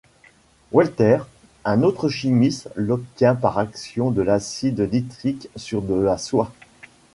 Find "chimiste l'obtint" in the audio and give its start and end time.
2.09-3.35